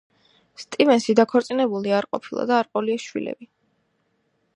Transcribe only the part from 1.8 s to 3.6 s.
არ ყოფილა და არ ჰყოლია შვილები.